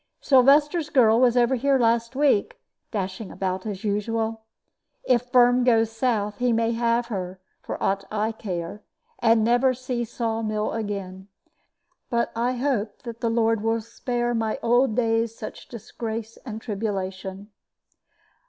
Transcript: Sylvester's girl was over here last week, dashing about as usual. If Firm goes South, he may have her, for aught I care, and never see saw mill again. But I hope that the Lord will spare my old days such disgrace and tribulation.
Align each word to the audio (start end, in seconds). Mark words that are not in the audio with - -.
Sylvester's 0.19 0.89
girl 0.89 1.19
was 1.19 1.37
over 1.37 1.53
here 1.53 1.77
last 1.77 2.15
week, 2.15 2.59
dashing 2.89 3.31
about 3.31 3.67
as 3.67 3.83
usual. 3.83 4.45
If 5.03 5.29
Firm 5.31 5.63
goes 5.63 5.91
South, 5.91 6.39
he 6.39 6.51
may 6.51 6.71
have 6.71 7.05
her, 7.09 7.39
for 7.61 7.77
aught 7.83 8.05
I 8.11 8.31
care, 8.31 8.81
and 9.19 9.43
never 9.43 9.75
see 9.75 10.03
saw 10.03 10.41
mill 10.41 10.71
again. 10.71 11.27
But 12.09 12.31
I 12.35 12.53
hope 12.53 13.03
that 13.03 13.21
the 13.21 13.29
Lord 13.29 13.61
will 13.61 13.79
spare 13.79 14.33
my 14.33 14.57
old 14.63 14.95
days 14.95 15.37
such 15.37 15.67
disgrace 15.67 16.35
and 16.47 16.59
tribulation. 16.59 17.51